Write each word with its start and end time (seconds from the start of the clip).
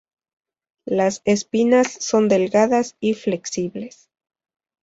Las 0.87 1.21
espinas 1.25 1.91
son 1.99 2.27
delgadas 2.27 2.95
y 2.99 3.13
flexibles. 3.13 4.09